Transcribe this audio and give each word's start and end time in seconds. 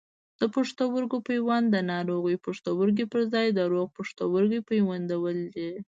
د 0.39 0.41
پښتورګي 0.55 1.19
پیوند 1.27 1.65
د 1.71 1.77
ناروغ 1.91 2.23
پښتورګي 2.45 3.05
پر 3.11 3.21
ځای 3.33 3.47
د 3.53 3.59
روغ 3.71 3.87
پښتورګي 3.97 4.59
پیوندول 4.69 5.37
دي. 5.55 5.71